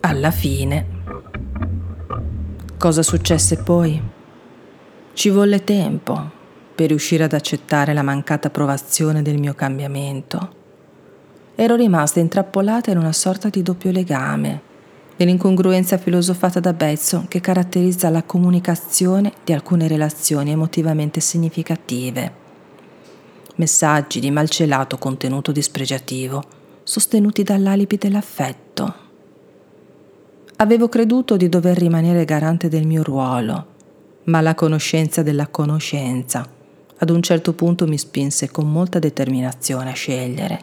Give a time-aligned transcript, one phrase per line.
[0.00, 0.86] Alla fine.
[2.78, 4.00] Cosa successe poi?
[5.12, 6.30] Ci volle tempo
[6.74, 10.54] per riuscire ad accettare la mancata approvazione del mio cambiamento.
[11.56, 14.62] Ero rimasta intrappolata in una sorta di doppio legame,
[15.16, 22.32] dell'incongruenza filosofata da Bezzo che caratterizza la comunicazione di alcune relazioni emotivamente significative.
[23.56, 26.44] Messaggi di malcelato contenuto dispregiativo,
[26.84, 29.06] sostenuti dall'alibi dell'affetto.
[30.60, 33.66] Avevo creduto di dover rimanere garante del mio ruolo,
[34.24, 36.44] ma la conoscenza della conoscenza
[36.96, 40.60] ad un certo punto mi spinse con molta determinazione a scegliere,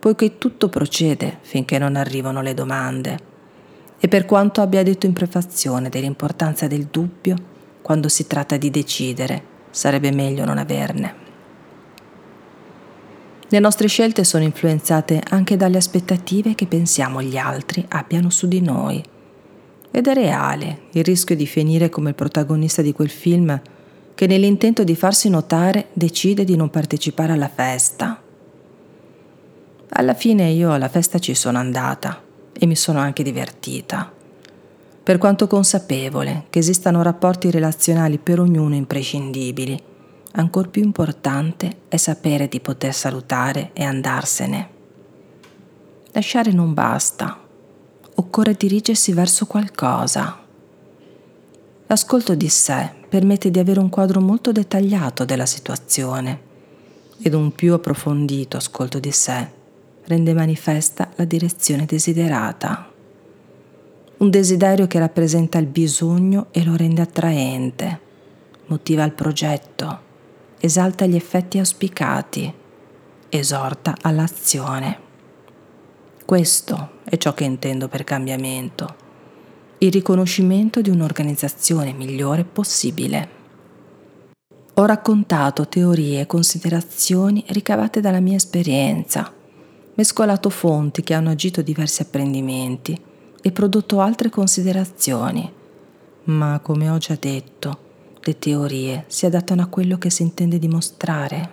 [0.00, 3.18] poiché tutto procede finché non arrivano le domande.
[4.00, 7.36] E per quanto abbia detto in prefazione dell'importanza del dubbio,
[7.82, 11.21] quando si tratta di decidere, sarebbe meglio non averne.
[13.52, 18.62] Le nostre scelte sono influenzate anche dalle aspettative che pensiamo gli altri abbiano su di
[18.62, 19.04] noi.
[19.90, 23.60] Ed è reale il rischio di finire come il protagonista di quel film
[24.14, 28.22] che nell'intento di farsi notare decide di non partecipare alla festa.
[29.86, 32.22] Alla fine io alla festa ci sono andata
[32.54, 34.10] e mi sono anche divertita,
[35.02, 39.90] per quanto consapevole che esistano rapporti relazionali per ognuno imprescindibili.
[40.34, 44.68] Ancor più importante è sapere di poter salutare e andarsene.
[46.12, 47.38] Lasciare non basta,
[48.14, 50.40] occorre dirigersi verso qualcosa.
[51.86, 56.50] L'ascolto di sé permette di avere un quadro molto dettagliato della situazione
[57.20, 59.60] ed un più approfondito ascolto di sé
[60.04, 62.90] rende manifesta la direzione desiderata.
[64.16, 68.00] Un desiderio che rappresenta il bisogno e lo rende attraente,
[68.66, 70.10] motiva il progetto,
[70.64, 72.54] esalta gli effetti auspicati,
[73.28, 74.96] esorta all'azione.
[76.24, 78.94] Questo è ciò che intendo per cambiamento
[79.78, 83.28] il riconoscimento di un'organizzazione migliore possibile.
[84.74, 89.32] Ho raccontato teorie e considerazioni ricavate dalla mia esperienza,
[89.94, 92.96] mescolato fonti che hanno agito diversi apprendimenti
[93.42, 95.52] e prodotto altre considerazioni,
[96.24, 97.90] ma come ho già detto,
[98.22, 101.50] le teorie si adattano a quello che si intende dimostrare.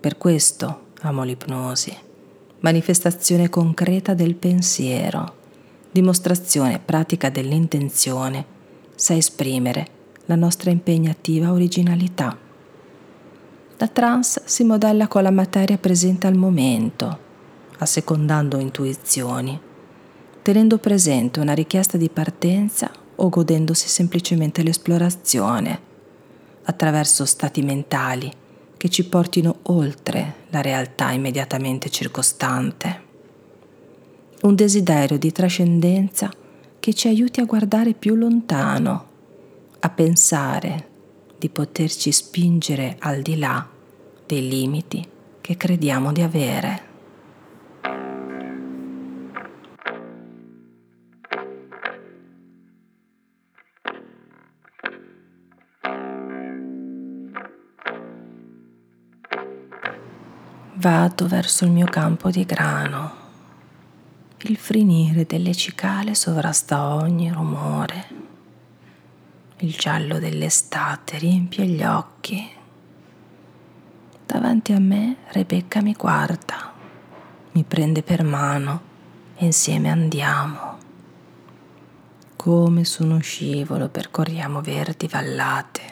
[0.00, 1.96] Per questo amo l'ipnosi,
[2.60, 5.40] manifestazione concreta del pensiero
[5.92, 8.44] dimostrazione pratica dell'intenzione,
[8.94, 12.36] sa esprimere la nostra impegnativa originalità.
[13.76, 17.18] La trance si modella con la materia presente al momento,
[17.78, 19.60] assecondando intuizioni,
[20.40, 22.90] tenendo presente una richiesta di partenza
[23.22, 25.80] o godendosi semplicemente l'esplorazione,
[26.64, 28.30] attraverso stati mentali
[28.76, 33.10] che ci portino oltre la realtà immediatamente circostante
[34.42, 36.28] un desiderio di trascendenza
[36.80, 39.06] che ci aiuti a guardare più lontano,
[39.78, 40.88] a pensare
[41.38, 43.64] di poterci spingere al di là
[44.26, 45.06] dei limiti
[45.40, 46.91] che crediamo di avere.
[60.82, 63.20] Vado verso il mio campo di grano
[64.46, 68.06] il frinire delle cicale sovrasta ogni rumore.
[69.58, 72.50] Il giallo dell'estate riempie gli occhi.
[74.26, 76.72] Davanti a me Rebecca mi guarda,
[77.52, 78.80] mi prende per mano
[79.36, 80.78] e insieme andiamo.
[82.34, 85.82] Come su uno scivolo percorriamo verdi vallate,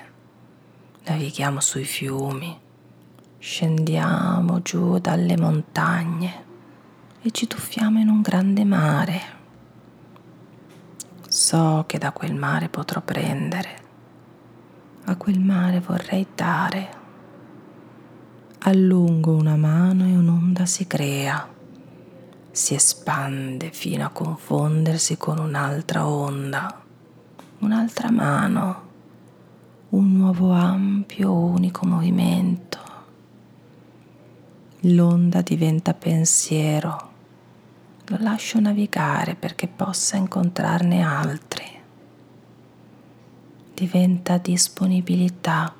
[1.04, 2.68] navighiamo sui fiumi,
[3.42, 6.44] scendiamo giù dalle montagne
[7.22, 9.20] e ci tuffiamo in un grande mare.
[11.26, 13.78] So che da quel mare potrò prendere,
[15.04, 16.98] a quel mare vorrei dare.
[18.58, 21.48] Allungo una mano e un'onda si crea,
[22.50, 26.82] si espande fino a confondersi con un'altra onda,
[27.60, 28.88] un'altra mano,
[29.90, 32.69] un nuovo ampio unico movimento.
[34.82, 37.10] L'onda diventa pensiero
[38.10, 41.64] lo lascio navigare perché possa incontrarne altri.
[43.72, 45.72] Diventa disponibilità.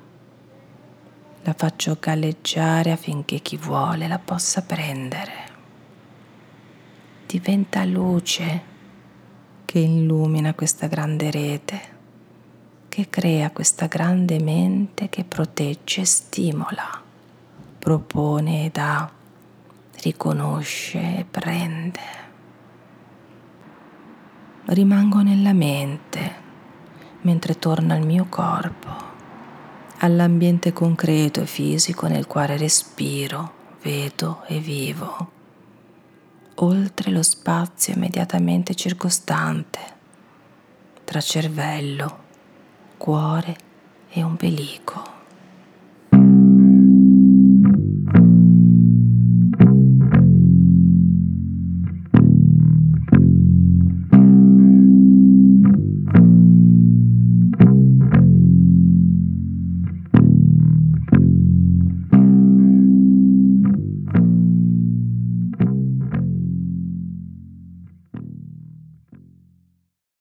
[1.43, 5.49] La faccio galleggiare affinché chi vuole la possa prendere.
[7.25, 8.61] Diventa luce
[9.65, 11.81] che illumina questa grande rete,
[12.87, 17.03] che crea questa grande mente che protegge e stimola,
[17.81, 19.09] propone dà,
[20.03, 22.19] riconosce e prende.
[24.65, 26.49] rimango nella mente
[27.21, 28.89] mentre torno al mio corpo,
[29.97, 35.31] all'ambiente concreto e fisico nel quale respiro, vedo e vivo,
[36.55, 39.79] oltre lo spazio immediatamente circostante,
[41.03, 42.19] tra cervello,
[42.97, 43.55] cuore
[44.09, 45.20] e ombelico.